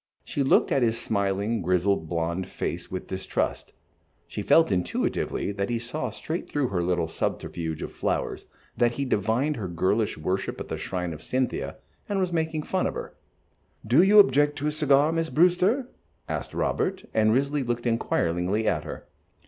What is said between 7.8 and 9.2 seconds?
of the flowers, that he